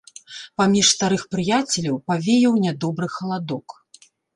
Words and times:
Паміж 0.61 0.85
старых 0.93 1.21
прыяцеляў 1.37 2.03
павеяў 2.11 2.59
нядобры 2.67 3.15
халадок. 3.21 3.83